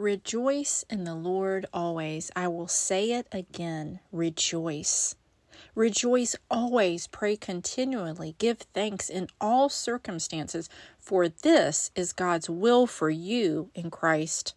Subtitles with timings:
[0.00, 2.30] Rejoice in the Lord always.
[2.34, 5.14] I will say it again rejoice.
[5.74, 13.10] Rejoice always, pray continually, give thanks in all circumstances, for this is God's will for
[13.10, 14.54] you in Christ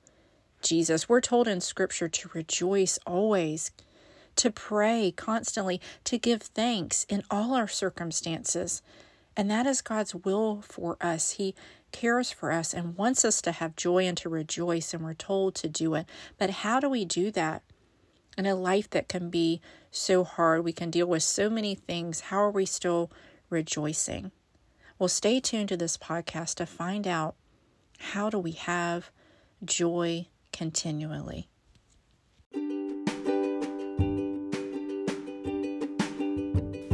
[0.62, 1.10] Jesus.
[1.10, 3.72] We're told in Scripture to rejoice always,
[4.38, 8.82] to pray constantly, to give thanks in all our circumstances.
[9.36, 11.32] And that is God's will for us.
[11.32, 11.54] He
[11.94, 15.56] cares for us and wants us to have joy and to rejoice, and we're told
[15.56, 16.06] to do it.
[16.38, 17.64] But how do we do that?
[18.38, 19.62] In a life that can be
[19.92, 22.20] so hard, we can deal with so many things.
[22.22, 23.10] How are we still
[23.50, 24.32] rejoicing?
[25.00, 27.36] Well, stay tuned to this podcast to find out
[28.00, 29.12] how do we have
[29.64, 31.48] joy continually.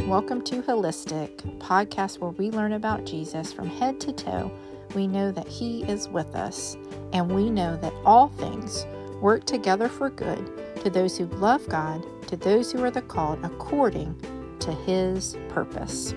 [0.10, 4.52] Welcome to Holistic, podcast where we learn about Jesus from head to toe.
[4.96, 6.78] We know that He is with us,
[7.14, 8.86] and we know that all things
[9.22, 10.50] work together for good
[10.84, 14.16] to those who love God, to those who are the called according
[14.60, 16.14] to His purpose.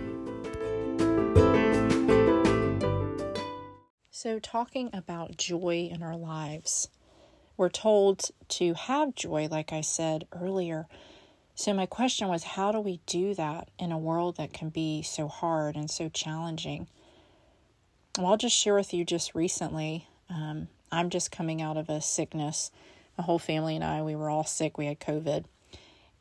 [4.11, 6.89] So, talking about joy in our lives,
[7.57, 10.87] we're told to have joy, like I said earlier.
[11.57, 15.03] So, my question was how do we do that in a world that can be
[15.03, 16.87] so hard and so challenging?
[18.19, 20.07] Well, I'll just share with you just recently.
[20.29, 22.71] Um, I'm just coming out of a sickness.
[23.17, 24.77] My whole family and I, we were all sick.
[24.77, 25.45] We had COVID.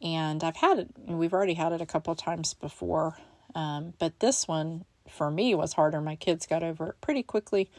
[0.01, 3.17] And I've had it, we've already had it a couple times before.
[3.55, 5.99] Um, but this one, for me, was harder.
[5.99, 7.69] My kids got over it pretty quickly.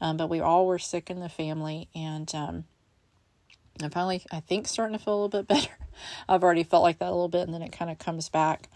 [0.00, 1.88] Um, but we all were sick in the family.
[1.94, 2.64] And um,
[3.82, 5.76] I'm finally, I think, starting to feel a little bit better.
[6.26, 8.70] I've already felt like that a little bit, and then it kind of comes back.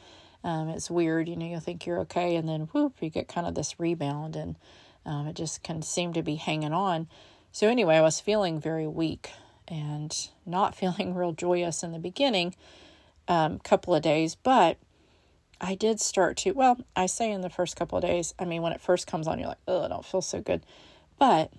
[0.45, 3.47] Um, it's weird, you know, you'll think you're okay, and then whoop, you get kind
[3.47, 4.56] of this rebound, and
[5.06, 7.09] um, it just can seem to be hanging on.
[7.51, 9.31] So, anyway, I was feeling very weak
[9.67, 10.14] and
[10.45, 12.55] not feeling real joyous in the beginning,
[13.27, 14.77] um, couple of days, but
[15.61, 18.61] I did start to, well, I say in the first couple of days, I mean,
[18.61, 20.63] when it first comes on, you're like, oh, I don't feel so good.
[21.19, 21.51] But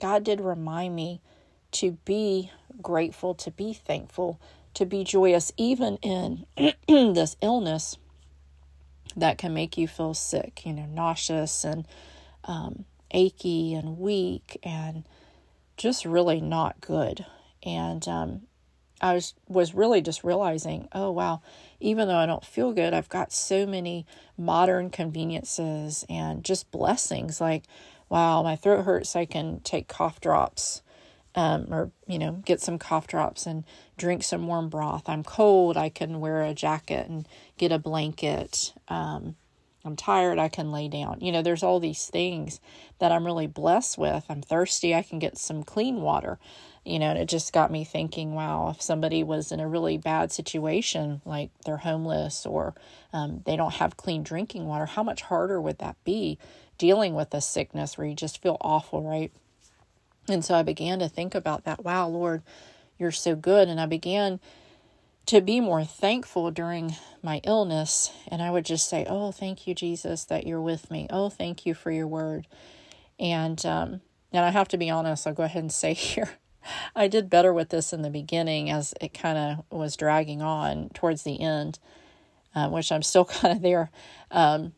[0.00, 1.20] God did remind me
[1.72, 2.50] to be
[2.80, 4.40] grateful, to be thankful,
[4.72, 6.46] to be joyous, even in
[6.88, 7.98] this illness
[9.16, 11.86] that can make you feel sick, you know, nauseous and
[12.44, 15.04] um, achy and weak and
[15.76, 17.24] just really not good.
[17.62, 18.42] And um,
[19.00, 21.42] I was was really just realizing, oh wow,
[21.80, 27.40] even though I don't feel good, I've got so many modern conveniences and just blessings.
[27.40, 27.64] Like,
[28.08, 30.82] wow, my throat hurts, I can take cough drops
[31.34, 33.64] um, or you know get some cough drops and
[33.96, 35.08] drink some warm broth.
[35.08, 35.76] I'm cold.
[35.76, 38.72] I can wear a jacket and get a blanket.
[38.88, 39.36] Um,
[39.84, 40.38] i'm tired.
[40.38, 41.18] I can lay down.
[41.20, 42.60] You know there's all these things
[42.98, 44.24] that i'm really blessed with.
[44.28, 44.94] I'm thirsty.
[44.94, 46.38] I can get some clean water.
[46.84, 49.96] You know and it just got me thinking wow if somebody was in a really
[49.98, 52.74] bad situation like they're homeless or
[53.12, 56.38] um, they don't have clean drinking water how much harder would that be
[56.76, 59.32] dealing with a sickness where you just feel awful right
[60.28, 61.84] and so I began to think about that.
[61.84, 62.42] Wow, Lord,
[62.98, 63.68] you're so good.
[63.68, 64.40] And I began
[65.26, 68.12] to be more thankful during my illness.
[68.28, 71.06] And I would just say, Oh, thank you, Jesus, that you're with me.
[71.10, 72.46] Oh, thank you for your word.
[73.18, 74.00] And, um,
[74.32, 76.30] and I have to be honest, I'll go ahead and say here,
[76.96, 80.88] I did better with this in the beginning as it kind of was dragging on
[80.90, 81.78] towards the end,
[82.54, 83.90] uh, which I'm still kind of there.
[84.30, 84.72] Um,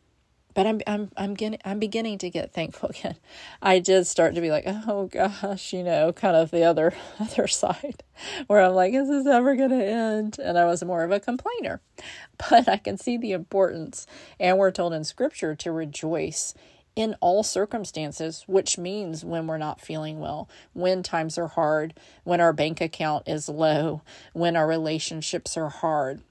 [0.57, 3.17] but I'm I'm I'm getting I'm beginning to get thankful again.
[3.61, 7.45] I did start to be like, oh gosh, you know, kind of the other other
[7.45, 8.03] side,
[8.47, 10.39] where I'm like, is this ever going to end?
[10.39, 11.79] And I was more of a complainer,
[12.49, 14.07] but I can see the importance,
[14.39, 16.55] and we're told in Scripture to rejoice
[16.95, 22.41] in all circumstances, which means when we're not feeling well, when times are hard, when
[22.41, 24.01] our bank account is low,
[24.33, 26.21] when our relationships are hard.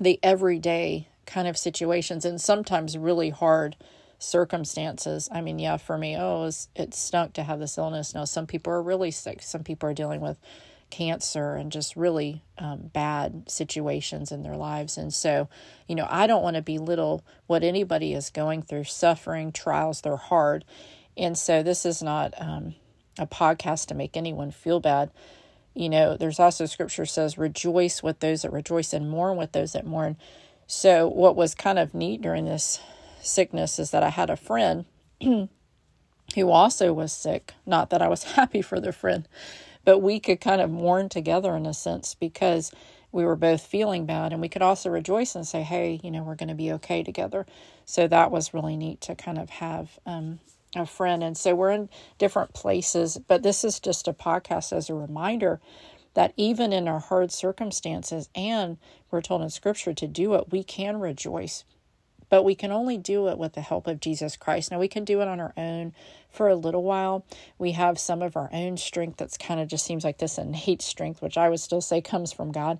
[0.00, 3.76] The everyday kind of situations and sometimes really hard
[4.18, 5.28] circumstances.
[5.32, 8.14] I mean, yeah, for me, oh, it, was, it stunk to have this illness.
[8.14, 9.40] No, some people are really sick.
[9.42, 10.36] Some people are dealing with
[10.90, 14.98] cancer and just really um, bad situations in their lives.
[14.98, 15.48] And so,
[15.88, 20.16] you know, I don't want to belittle what anybody is going through, suffering, trials, they're
[20.16, 20.64] hard.
[21.16, 22.74] And so, this is not um,
[23.18, 25.10] a podcast to make anyone feel bad.
[25.74, 29.72] You know, there's also scripture says, rejoice with those that rejoice and mourn with those
[29.72, 30.16] that mourn.
[30.72, 32.78] So, what was kind of neat during this
[33.20, 34.84] sickness is that I had a friend
[35.20, 35.48] who
[36.48, 37.54] also was sick.
[37.66, 39.26] Not that I was happy for the friend,
[39.84, 42.70] but we could kind of mourn together in a sense because
[43.10, 46.22] we were both feeling bad and we could also rejoice and say, hey, you know,
[46.22, 47.46] we're going to be okay together.
[47.84, 50.38] So, that was really neat to kind of have um,
[50.76, 51.24] a friend.
[51.24, 51.88] And so we're in
[52.18, 55.60] different places, but this is just a podcast as a reminder
[56.14, 58.78] that even in our hard circumstances, and
[59.10, 61.64] we're told in scripture to do it, we can rejoice.
[62.28, 64.70] But we can only do it with the help of Jesus Christ.
[64.70, 65.92] Now, we can do it on our own
[66.30, 67.24] for a little while.
[67.58, 70.82] We have some of our own strength that's kind of just seems like this innate
[70.82, 72.78] strength, which I would still say comes from God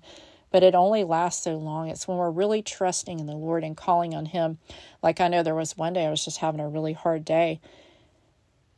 [0.51, 1.89] but it only lasts so long.
[1.89, 4.59] It's when we're really trusting in the Lord and calling on Him.
[5.01, 7.61] Like I know there was one day I was just having a really hard day.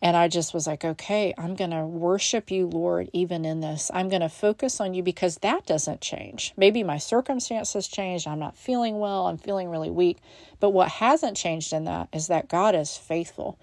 [0.04, 3.90] And I just was like, okay, I'm going to worship you, Lord, even in this.
[3.94, 6.54] I'm going to focus on you because that doesn't change.
[6.58, 8.28] Maybe my circumstances changed.
[8.28, 9.28] I'm not feeling well.
[9.28, 10.18] I'm feeling really weak.
[10.60, 13.58] But what hasn't changed in that is that God is faithful.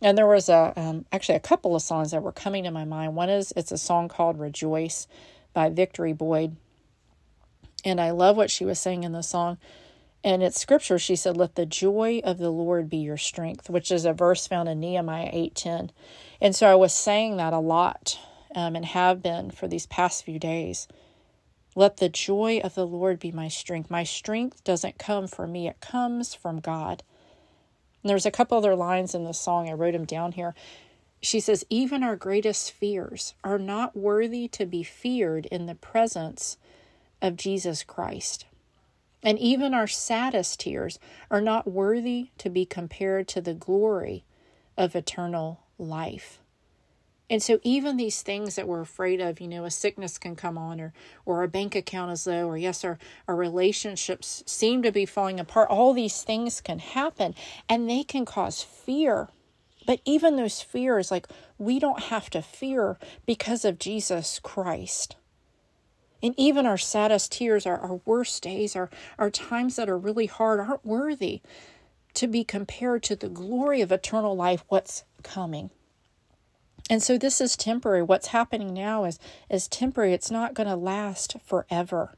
[0.00, 2.84] And there was a um, actually a couple of songs that were coming to my
[2.84, 3.16] mind.
[3.16, 5.08] One is it's a song called "Rejoice"
[5.54, 6.56] by Victory Boyd,
[7.84, 9.56] and I love what she was saying in the song.
[10.24, 10.98] And it's scripture.
[10.98, 14.46] She said, Let the joy of the Lord be your strength, which is a verse
[14.46, 15.90] found in Nehemiah 8:10.
[16.40, 18.18] And so I was saying that a lot
[18.54, 20.88] um, and have been for these past few days.
[21.76, 23.90] Let the joy of the Lord be my strength.
[23.90, 27.02] My strength doesn't come from me, it comes from God.
[28.02, 29.68] And there's a couple other lines in the song.
[29.68, 30.54] I wrote them down here.
[31.20, 36.56] She says, Even our greatest fears are not worthy to be feared in the presence
[37.20, 38.46] of Jesus Christ.
[39.24, 40.98] And even our saddest tears
[41.30, 44.24] are not worthy to be compared to the glory
[44.76, 46.38] of eternal life.
[47.30, 50.58] And so, even these things that we're afraid of, you know, a sickness can come
[50.58, 50.92] on, or,
[51.24, 55.40] or our bank account is low, or yes, our, our relationships seem to be falling
[55.40, 57.34] apart, all these things can happen
[57.66, 59.30] and they can cause fear.
[59.86, 65.16] But even those fears, like we don't have to fear because of Jesus Christ.
[66.24, 68.88] And even our saddest tears, our, our worst days, our,
[69.18, 71.42] our times that are really hard, aren't worthy
[72.14, 75.68] to be compared to the glory of eternal life, what's coming.
[76.88, 78.02] And so this is temporary.
[78.02, 79.18] What's happening now is,
[79.50, 80.14] is temporary.
[80.14, 82.14] It's not going to last forever.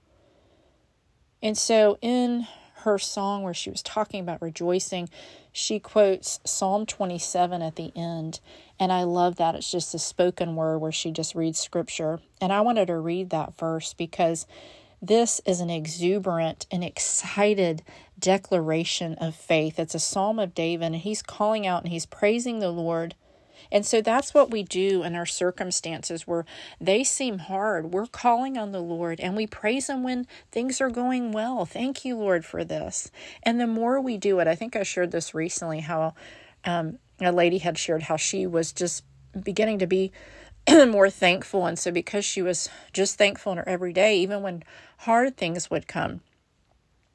[1.42, 2.46] And so in
[2.80, 5.08] her song where she was talking about rejoicing,
[5.52, 8.40] she quotes Psalm 27 at the end.
[8.78, 9.54] And I love that.
[9.54, 12.20] It's just a spoken word where she just reads scripture.
[12.40, 14.46] And I wanted to read that verse because
[15.00, 17.82] this is an exuberant and excited
[18.18, 19.78] declaration of faith.
[19.78, 23.14] It's a psalm of David, and he's calling out and he's praising the Lord
[23.70, 26.44] and so that's what we do in our circumstances where
[26.80, 27.92] they seem hard.
[27.92, 31.64] We're calling on the Lord and we praise Him when things are going well.
[31.64, 33.10] Thank you, Lord, for this.
[33.42, 36.14] And the more we do it, I think I shared this recently how
[36.64, 39.04] um, a lady had shared how she was just
[39.42, 40.12] beginning to be
[40.88, 41.66] more thankful.
[41.66, 44.62] And so because she was just thankful in her everyday, even when
[44.98, 46.20] hard things would come,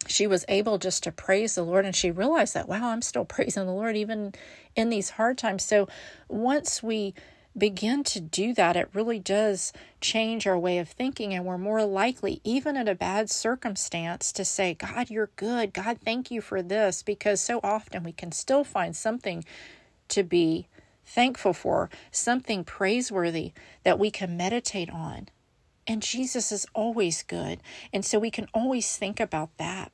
[0.07, 3.25] she was able just to praise the Lord and she realized that, wow, I'm still
[3.25, 4.33] praising the Lord even
[4.75, 5.63] in these hard times.
[5.63, 5.87] So
[6.27, 7.13] once we
[7.57, 11.83] begin to do that, it really does change our way of thinking, and we're more
[11.83, 15.73] likely, even in a bad circumstance, to say, God, you're good.
[15.73, 19.43] God, thank you for this, because so often we can still find something
[20.07, 20.67] to be
[21.05, 23.51] thankful for, something praiseworthy
[23.83, 25.27] that we can meditate on.
[25.91, 27.59] And Jesus is always good.
[27.91, 29.91] And so we can always think about that.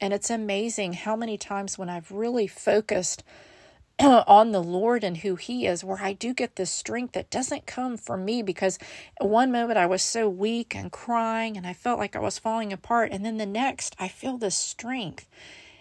[0.00, 3.24] And it's amazing how many times when I've really focused
[3.98, 7.66] on the Lord and who He is, where I do get this strength that doesn't
[7.66, 8.78] come from me because
[9.20, 12.72] one moment I was so weak and crying and I felt like I was falling
[12.72, 13.10] apart.
[13.10, 15.28] And then the next, I feel this strength.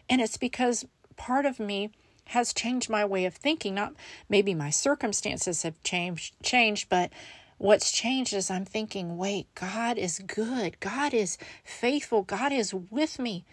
[0.09, 0.83] And it's because
[1.15, 1.91] part of me
[2.29, 3.75] has changed my way of thinking.
[3.75, 3.93] Not
[4.27, 7.11] maybe my circumstances have changed, changed, but
[7.57, 10.79] What's changed is I'm thinking, wait, God is good.
[10.79, 12.23] God is faithful.
[12.23, 13.45] God is with me.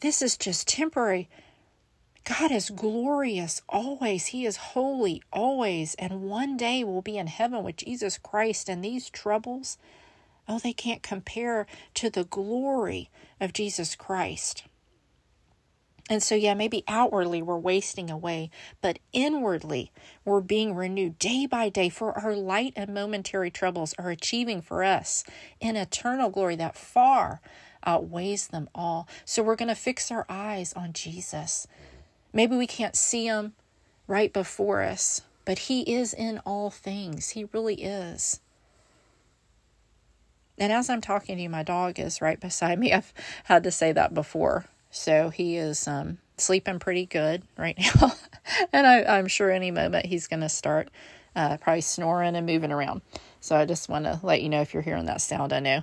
[0.00, 1.28] This is just temporary.
[2.24, 4.26] God is glorious always.
[4.26, 5.94] He is holy always.
[5.94, 8.68] And one day we'll be in heaven with Jesus Christ.
[8.68, 9.78] And these troubles,
[10.48, 14.64] oh, they can't compare to the glory of Jesus Christ.
[16.08, 19.90] And so, yeah, maybe outwardly we're wasting away, but inwardly
[20.24, 24.84] we're being renewed day by day, for our light and momentary troubles are achieving for
[24.84, 25.24] us
[25.60, 27.40] an eternal glory that far
[27.84, 29.08] outweighs them all.
[29.24, 31.66] So, we're going to fix our eyes on Jesus.
[32.32, 33.54] Maybe we can't see him
[34.06, 37.30] right before us, but he is in all things.
[37.30, 38.40] He really is.
[40.56, 42.92] And as I'm talking to you, my dog is right beside me.
[42.92, 43.12] I've
[43.44, 48.12] had to say that before so he is um, sleeping pretty good right now.
[48.72, 50.88] and I, am sure any moment he's going to start
[51.34, 53.02] uh, probably snoring and moving around.
[53.40, 55.52] So I just want to let you know if you're hearing that sound.
[55.52, 55.82] I know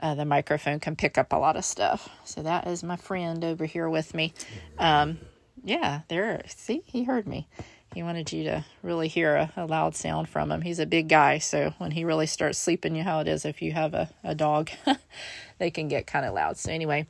[0.00, 2.08] uh, the microphone can pick up a lot of stuff.
[2.24, 4.32] So that is my friend over here with me.
[4.78, 5.18] Um,
[5.62, 6.42] yeah, there.
[6.48, 7.46] See, he heard me.
[7.94, 10.60] He wanted you to really hear a, a, loud sound from him.
[10.62, 13.44] He's a big guy, so when he really starts sleeping, you know how it is
[13.46, 14.70] if you have a, a dog,
[15.58, 16.58] they can get kind of loud.
[16.58, 17.06] So, anyway,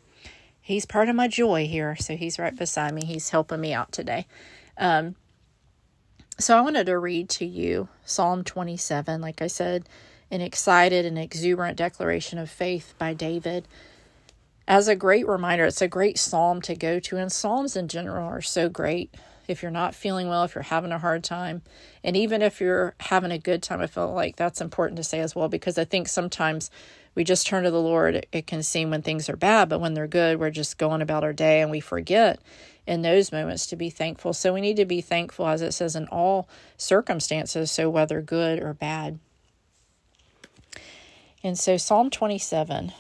[0.67, 1.95] he's part of my joy here.
[1.97, 3.05] So, he's right beside me.
[3.05, 4.27] He's helping me out today.
[4.77, 5.15] Um,
[6.39, 9.89] so, I wanted to read to you Psalm 27, like I said,
[10.31, 13.69] an excited and exuberant declaration of faith by David
[14.67, 15.65] as a great reminder.
[15.65, 19.15] It's a great psalm to go to, and psalms in general are so great
[19.47, 21.63] if you're not feeling well, if you're having a hard time,
[22.03, 25.21] and even if you're having a good time, I feel like that's important to say
[25.21, 26.69] as well because I think sometimes
[27.17, 28.27] we just turn to the Lord.
[28.31, 31.25] It can seem when things are bad, but when they're good, we're just going about
[31.25, 32.39] our day and we forget
[32.87, 34.33] in those moments to be thankful.
[34.33, 36.47] So we need to be thankful, as it says, in all
[36.77, 39.19] circumstances, so whether good or bad.
[41.43, 42.93] And so Psalm 27,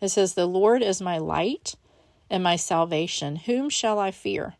[0.00, 1.74] it says, The Lord is my light
[2.30, 3.36] and my salvation.
[3.36, 4.54] Whom shall I fear?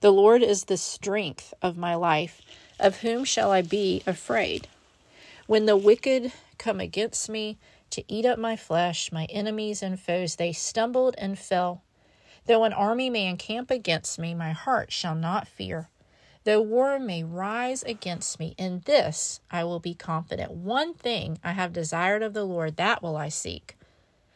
[0.00, 2.42] The Lord is the strength of my life.
[2.80, 4.66] Of whom shall I be afraid?
[5.46, 7.58] When the wicked come against me
[7.90, 11.82] to eat up my flesh, my enemies and foes, they stumbled and fell.
[12.46, 15.88] Though an army may encamp against me, my heart shall not fear.
[16.44, 20.52] Though war may rise against me, in this I will be confident.
[20.52, 23.76] One thing I have desired of the Lord, that will I seek,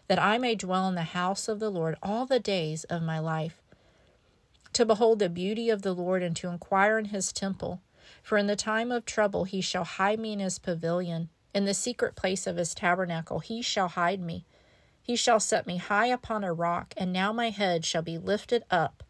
[0.09, 3.19] that I may dwell in the house of the Lord all the days of my
[3.19, 3.63] life
[4.73, 7.81] to behold the beauty of the Lord and to inquire in his temple.
[8.23, 11.29] For in the time of trouble he shall hide me in his pavilion.
[11.55, 14.45] In the secret place of his tabernacle he shall hide me.
[15.03, 18.65] He shall set me high upon a rock, and now my head shall be lifted
[18.71, 19.03] up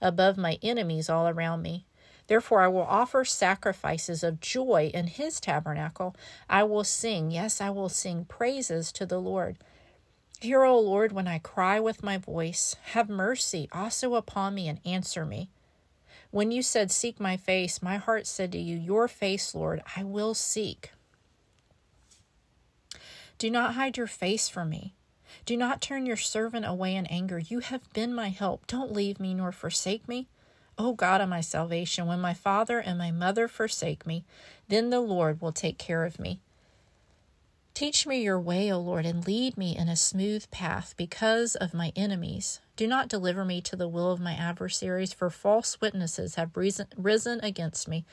[0.00, 1.84] above my enemies all around me.
[2.26, 6.14] Therefore, I will offer sacrifices of joy in his tabernacle.
[6.48, 9.58] I will sing, yes, I will sing praises to the Lord.
[10.40, 12.76] Hear, O Lord, when I cry with my voice.
[12.92, 15.50] Have mercy also upon me and answer me.
[16.30, 20.04] When you said, Seek my face, my heart said to you, Your face, Lord, I
[20.04, 20.92] will seek.
[23.40, 24.92] Do not hide your face from me.
[25.46, 27.38] Do not turn your servant away in anger.
[27.38, 28.66] You have been my help.
[28.66, 30.28] Don't leave me nor forsake me.
[30.76, 34.26] O God of my salvation, when my father and my mother forsake me,
[34.68, 36.40] then the Lord will take care of me.
[37.72, 41.72] Teach me your way, O Lord, and lead me in a smooth path because of
[41.72, 42.60] my enemies.
[42.76, 47.40] Do not deliver me to the will of my adversaries, for false witnesses have risen
[47.42, 48.04] against me,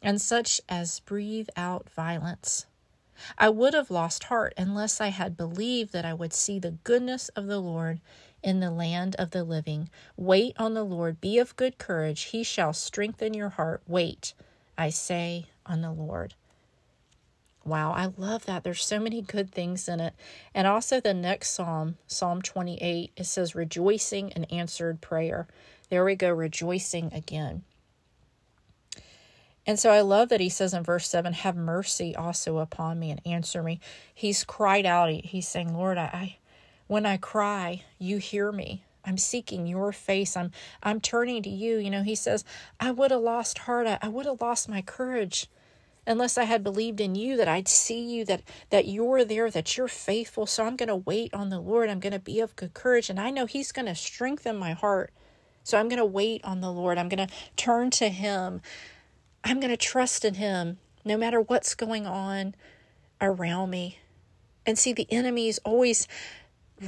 [0.00, 2.64] and such as breathe out violence.
[3.38, 7.28] I would have lost heart unless I had believed that I would see the goodness
[7.30, 8.00] of the Lord
[8.42, 9.90] in the land of the living.
[10.16, 13.82] Wait on the Lord, be of good courage, he shall strengthen your heart.
[13.86, 14.34] Wait,
[14.78, 16.34] I say, on the Lord.
[17.64, 18.64] Wow, I love that.
[18.64, 20.14] There's so many good things in it.
[20.54, 25.46] And also the next psalm, Psalm 28, it says rejoicing and answered prayer.
[25.90, 27.64] There we go, rejoicing again.
[29.70, 33.12] And so I love that he says in verse 7, Have mercy also upon me
[33.12, 33.78] and answer me.
[34.12, 35.12] He's cried out.
[35.12, 36.36] He's saying, Lord, I, I
[36.88, 38.82] when I cry, you hear me.
[39.04, 40.36] I'm seeking your face.
[40.36, 40.50] I'm
[40.82, 41.78] I'm turning to you.
[41.78, 42.44] You know, he says,
[42.80, 43.86] I would have lost heart.
[43.86, 45.46] I, I would have lost my courage
[46.04, 49.76] unless I had believed in you that I'd see you that that you're there that
[49.76, 52.56] you're faithful so I'm going to wait on the Lord I'm going to be of
[52.56, 55.12] good courage and I know he's going to strengthen my heart
[55.62, 58.62] so I'm going to wait on the Lord I'm going to turn to him
[59.44, 62.54] I'm going to trust in him no matter what's going on
[63.20, 63.98] around me
[64.66, 66.06] and see the enemy is always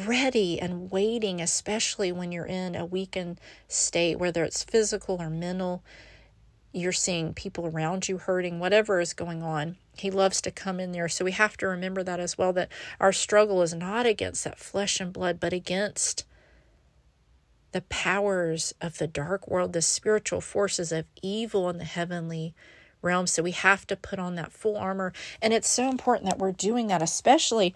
[0.07, 5.83] ready and waiting especially when you're in a weakened state whether it's physical or mental
[6.73, 9.77] you're seeing people around you hurting, whatever is going on.
[9.95, 11.09] He loves to come in there.
[11.09, 14.59] So we have to remember that as well that our struggle is not against that
[14.59, 16.25] flesh and blood, but against
[17.73, 22.55] the powers of the dark world, the spiritual forces of evil in the heavenly
[23.03, 23.27] realm.
[23.27, 25.13] So we have to put on that full armor.
[25.41, 27.75] And it's so important that we're doing that, especially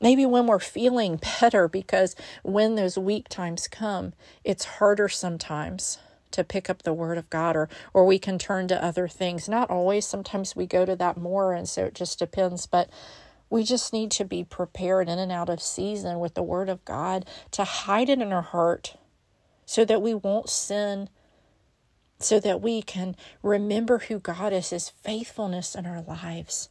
[0.00, 4.12] maybe when we're feeling better, because when those weak times come,
[4.44, 5.98] it's harder sometimes
[6.30, 9.48] to pick up the word of God or or we can turn to other things.
[9.48, 12.90] Not always, sometimes we go to that more and so it just depends, but
[13.50, 16.84] we just need to be prepared in and out of season with the word of
[16.84, 18.96] God to hide it in our heart
[19.68, 21.08] so that we won't sin
[22.20, 26.68] so that we can remember who God is, his faithfulness in our lives.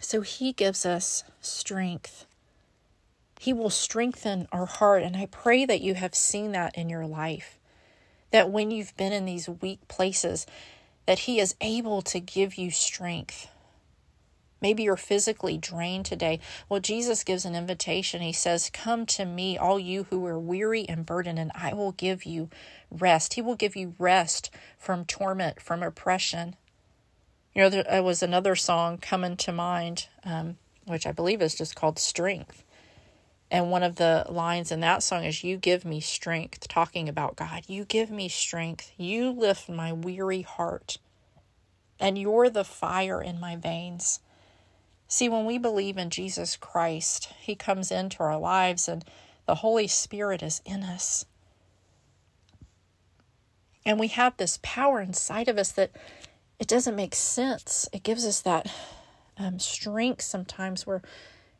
[0.00, 2.26] So he gives us strength
[3.38, 5.02] he will strengthen our heart.
[5.02, 7.58] And I pray that you have seen that in your life.
[8.30, 10.46] That when you've been in these weak places,
[11.06, 13.48] that He is able to give you strength.
[14.60, 16.40] Maybe you're physically drained today.
[16.68, 18.20] Well, Jesus gives an invitation.
[18.20, 21.92] He says, Come to me, all you who are weary and burdened, and I will
[21.92, 22.50] give you
[22.90, 23.34] rest.
[23.34, 26.56] He will give you rest from torment, from oppression.
[27.54, 31.76] You know, there was another song coming to mind, um, which I believe is just
[31.76, 32.64] called Strength.
[33.50, 37.36] And one of the lines in that song is, You give me strength, talking about
[37.36, 37.64] God.
[37.66, 38.92] You give me strength.
[38.96, 40.98] You lift my weary heart.
[41.98, 44.20] And you're the fire in my veins.
[45.08, 49.04] See, when we believe in Jesus Christ, He comes into our lives and
[49.46, 51.24] the Holy Spirit is in us.
[53.86, 55.92] And we have this power inside of us that
[56.58, 57.88] it doesn't make sense.
[57.90, 58.70] It gives us that
[59.38, 61.00] um, strength sometimes where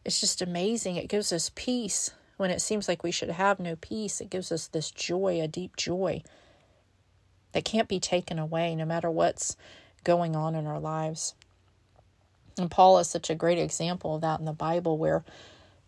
[0.05, 0.97] it's just amazing.
[0.97, 4.21] It gives us peace when it seems like we should have no peace.
[4.21, 6.23] It gives us this joy, a deep joy
[7.53, 9.57] that can't be taken away no matter what's
[10.05, 11.35] going on in our lives.
[12.59, 15.25] And Paul is such a great example of that in the Bible where,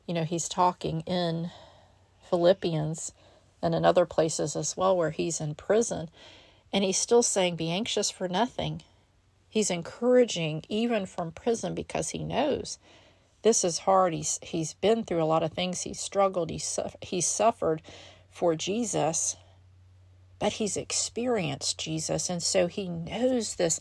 [0.07, 1.50] you know, he's talking in
[2.29, 3.12] Philippians
[3.62, 6.09] and in other places as well where he's in prison.
[6.73, 8.83] And he's still saying, Be anxious for nothing.
[9.49, 12.79] He's encouraging even from prison because he knows
[13.43, 14.12] this is hard.
[14.12, 15.83] He's he's been through a lot of things.
[15.83, 16.50] He's struggled.
[16.50, 17.83] He's he's suffered
[18.31, 19.37] for Jesus,
[20.39, 23.81] but he's experienced Jesus, and so he knows this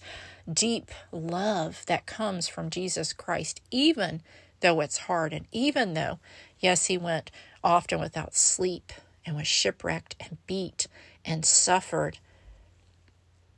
[0.54, 4.22] deep love that comes from Jesus Christ, even
[4.62, 6.20] though it's hard, and even though,
[6.60, 7.32] yes, he went
[7.64, 8.92] often without sleep
[9.26, 10.88] and was shipwrecked and beat
[11.24, 12.20] and suffered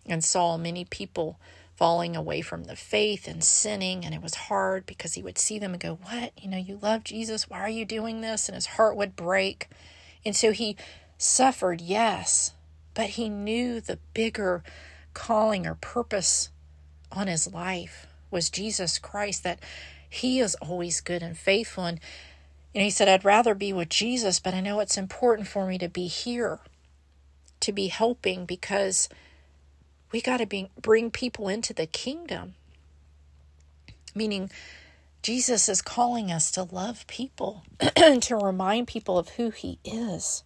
[0.05, 1.39] and saw many people
[1.75, 4.05] falling away from the faith and sinning.
[4.05, 6.31] And it was hard because he would see them and go, What?
[6.37, 7.49] You know, you love Jesus.
[7.49, 8.47] Why are you doing this?
[8.47, 9.67] And his heart would break.
[10.25, 10.77] And so he
[11.17, 12.53] suffered, yes,
[12.93, 14.63] but he knew the bigger
[15.13, 16.49] calling or purpose
[17.11, 19.59] on his life was Jesus Christ, that
[20.09, 21.85] he is always good and faithful.
[21.85, 21.99] And,
[22.73, 25.77] and he said, I'd rather be with Jesus, but I know it's important for me
[25.77, 26.59] to be here,
[27.59, 29.09] to be helping because
[30.11, 32.55] we got to be bring people into the kingdom.
[34.13, 34.51] Meaning
[35.21, 37.63] Jesus is calling us to love people,
[37.95, 40.43] and to remind people of who he is.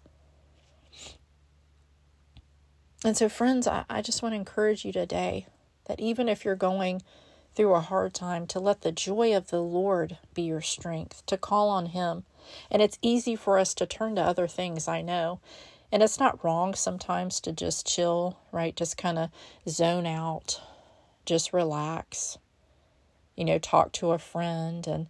[3.03, 5.47] And so, friends, I, I just want to encourage you today
[5.85, 7.01] that even if you're going
[7.55, 11.37] through a hard time, to let the joy of the Lord be your strength, to
[11.37, 12.23] call on Him.
[12.69, 15.39] And it's easy for us to turn to other things, I know.
[15.91, 18.75] And it's not wrong sometimes to just chill, right?
[18.75, 19.29] Just kind of
[19.67, 20.61] zone out,
[21.25, 22.37] just relax,
[23.35, 24.85] you know, talk to a friend.
[24.87, 25.07] And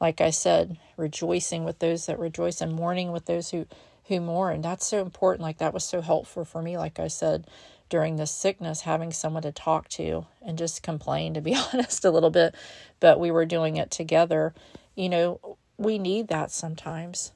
[0.00, 3.66] like I said, rejoicing with those that rejoice and mourning with those who,
[4.04, 4.60] who mourn.
[4.60, 5.42] That's so important.
[5.42, 7.46] Like that was so helpful for me, like I said,
[7.88, 12.10] during this sickness, having someone to talk to and just complain, to be honest, a
[12.10, 12.54] little bit.
[13.00, 14.54] But we were doing it together.
[14.94, 17.32] You know, we need that sometimes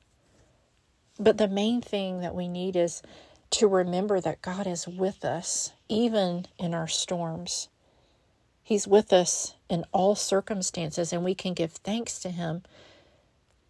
[1.18, 3.02] but the main thing that we need is
[3.50, 7.68] to remember that God is with us, even in our storms.
[8.62, 12.62] He's with us in all circumstances, and we can give thanks to Him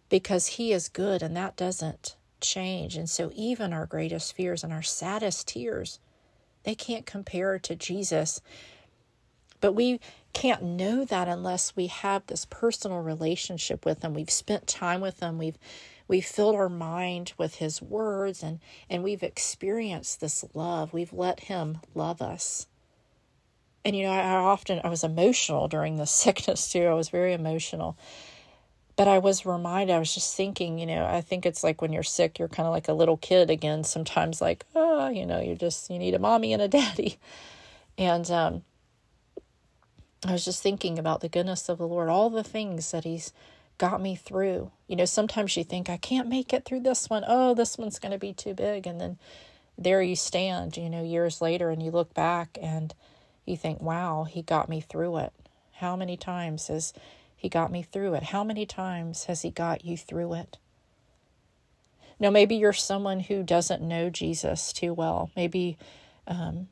[0.09, 2.95] because He is good and that doesn't change.
[2.95, 5.99] And so, even our greatest fears and our saddest tears,
[6.63, 8.41] they can't compare to Jesus.
[9.61, 9.99] But we
[10.33, 14.13] can't know that unless we have this personal relationship with Him.
[14.13, 15.37] We've spent time with Him.
[15.37, 15.57] We've
[16.07, 21.41] we've filled our mind with his words and and we've experienced this love we've let
[21.41, 22.67] him love us
[23.85, 27.09] and you know I, I often i was emotional during the sickness too i was
[27.09, 27.97] very emotional
[28.95, 31.93] but i was reminded i was just thinking you know i think it's like when
[31.93, 35.41] you're sick you're kind of like a little kid again sometimes like oh you know
[35.41, 37.17] you just you need a mommy and a daddy
[37.97, 38.63] and um
[40.25, 43.33] I was just thinking about the goodness of the Lord, all the things that He's
[43.77, 44.71] got me through.
[44.87, 47.25] You know, sometimes you think, I can't make it through this one.
[47.27, 48.87] Oh, this one's going to be too big.
[48.87, 49.17] And then
[49.77, 52.93] there you stand, you know, years later, and you look back and
[53.45, 55.33] you think, wow, he got me through it.
[55.73, 56.93] How many times has
[57.43, 58.23] he got me through it?
[58.23, 60.57] How many times has he got you through it?
[62.19, 65.29] Now, maybe you're someone who doesn't know Jesus too well.
[65.35, 65.77] Maybe
[66.25, 66.69] um,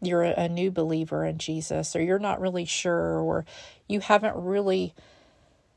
[0.00, 3.44] you're a, new believer in Jesus, or you're not really sure, or
[3.88, 4.94] you haven't really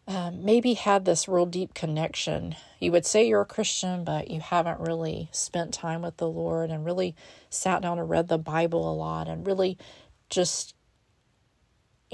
[0.08, 2.56] um, maybe had this real deep connection.
[2.80, 6.70] You would say you're a Christian, but you haven't really spent time with the Lord
[6.70, 7.16] and really
[7.50, 9.80] sat down and read the Bible a lot and really
[10.30, 10.76] just,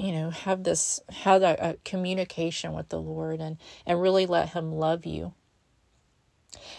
[0.00, 4.72] you know, have this, have a, communication with the Lord and, and really let Him
[4.72, 5.34] love you.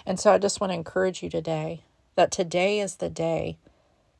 [0.05, 1.83] And so I just want to encourage you today
[2.15, 3.57] that today is the day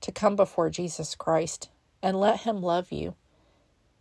[0.01, 1.69] to come before Jesus Christ
[2.03, 3.15] and let Him love you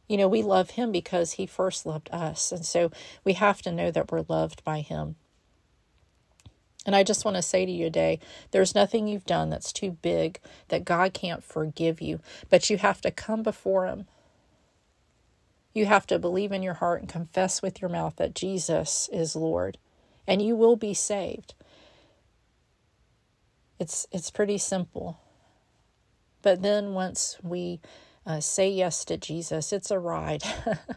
[0.09, 2.53] You know, we love Him because He first loved us.
[2.53, 2.93] And so
[3.25, 5.17] we have to know that we're loved by Him.
[6.87, 8.21] And I just want to say to you today
[8.53, 13.01] there's nothing you've done that's too big that God can't forgive you, but you have
[13.03, 14.07] to come before Him.
[15.73, 19.37] You have to believe in your heart and confess with your mouth that Jesus is
[19.37, 19.79] Lord,
[20.27, 21.55] and you will be saved.
[23.79, 25.21] It's, it's pretty simple.
[26.43, 27.81] But then once we
[28.27, 30.43] uh, say yes to Jesus, it's a ride.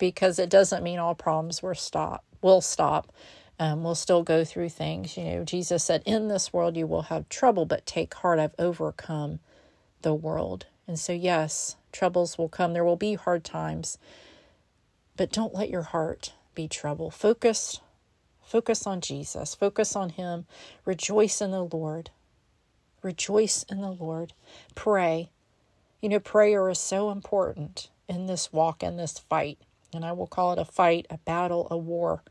[0.00, 2.24] because it doesn't mean all problems will stop.
[2.42, 3.12] Will stop.
[3.60, 5.16] Um, we'll still go through things.
[5.16, 8.54] You know, Jesus said, In this world you will have trouble, but take heart, I've
[8.58, 9.38] overcome
[10.02, 10.66] the world.
[10.88, 12.72] And so, yes, troubles will come.
[12.72, 13.98] There will be hard times,
[15.16, 17.14] but don't let your heart be troubled.
[17.14, 17.80] Focus,
[18.42, 19.54] focus on Jesus.
[19.54, 20.46] Focus on Him.
[20.84, 22.10] Rejoice in the Lord.
[23.02, 24.32] Rejoice in the Lord.
[24.74, 25.30] Pray.
[26.00, 29.58] You know, prayer is so important in this walk, in this fight.
[29.92, 32.22] And I will call it a fight, a battle, a war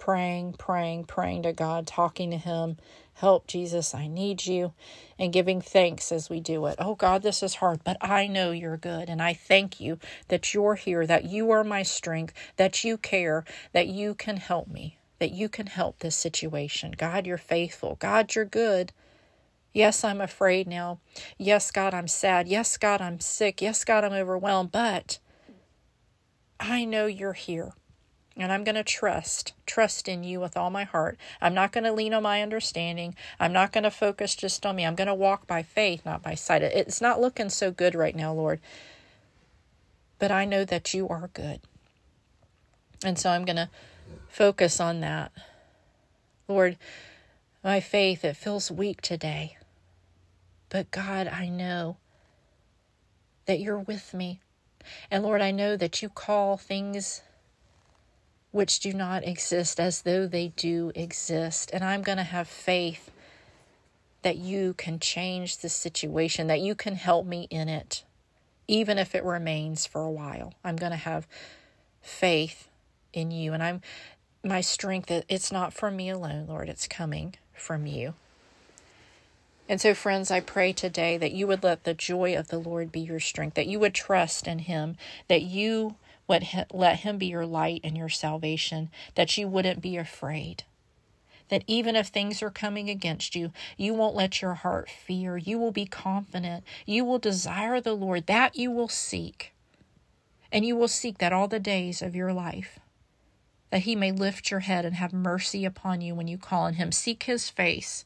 [0.00, 2.78] praying, praying, praying to God, talking to Him.
[3.20, 4.72] Help, Jesus, I need you,
[5.18, 6.76] and giving thanks as we do it.
[6.78, 10.54] Oh, God, this is hard, but I know you're good, and I thank you that
[10.54, 14.96] you're here, that you are my strength, that you care, that you can help me,
[15.18, 16.94] that you can help this situation.
[16.96, 17.96] God, you're faithful.
[17.96, 18.90] God, you're good.
[19.74, 21.00] Yes, I'm afraid now.
[21.36, 22.48] Yes, God, I'm sad.
[22.48, 23.60] Yes, God, I'm sick.
[23.60, 25.18] Yes, God, I'm overwhelmed, but
[26.58, 27.74] I know you're here.
[28.36, 31.18] And I'm going to trust, trust in you with all my heart.
[31.40, 33.14] I'm not going to lean on my understanding.
[33.38, 34.86] I'm not going to focus just on me.
[34.86, 36.62] I'm going to walk by faith, not by sight.
[36.62, 38.60] It's not looking so good right now, Lord.
[40.18, 41.60] But I know that you are good.
[43.04, 43.70] And so I'm going to
[44.28, 45.32] focus on that.
[46.46, 46.76] Lord,
[47.64, 49.56] my faith, it feels weak today.
[50.68, 51.96] But God, I know
[53.46, 54.40] that you're with me.
[55.10, 57.22] And Lord, I know that you call things
[58.52, 61.70] which do not exist as though they do exist.
[61.72, 63.10] And I'm going to have faith
[64.22, 68.04] that you can change the situation, that you can help me in it,
[68.68, 70.54] even if it remains for a while.
[70.64, 71.26] I'm going to have
[72.02, 72.68] faith
[73.12, 73.52] in you.
[73.52, 73.82] And I'm
[74.42, 78.14] my strength, it's not from me alone, Lord, it's coming from you.
[79.68, 82.90] And so, friends, I pray today that you would let the joy of the Lord
[82.90, 84.96] be your strength, that you would trust in Him,
[85.28, 85.94] that you
[86.30, 90.62] would let Him be your light and your salvation, that you wouldn't be afraid.
[91.48, 95.36] That even if things are coming against you, you won't let your heart fear.
[95.36, 96.62] You will be confident.
[96.86, 98.28] You will desire the Lord.
[98.28, 99.52] That you will seek.
[100.52, 102.78] And you will seek that all the days of your life.
[103.72, 106.74] That He may lift your head and have mercy upon you when you call on
[106.74, 106.92] Him.
[106.92, 108.04] Seek His face.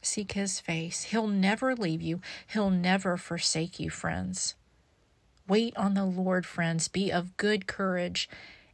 [0.00, 1.04] Seek His face.
[1.04, 4.54] He'll never leave you, He'll never forsake you, friends.
[5.48, 6.88] Wait on the Lord, friends.
[6.88, 8.28] Be of good courage,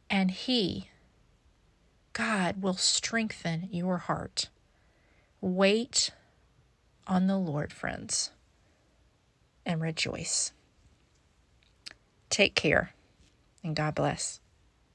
[0.09, 0.89] and He,
[2.13, 4.49] God, will strengthen your heart.
[5.39, 6.11] Wait
[7.07, 8.31] on the Lord, friends,
[9.65, 10.51] and rejoice.
[12.29, 12.93] Take care,
[13.63, 14.40] and God bless.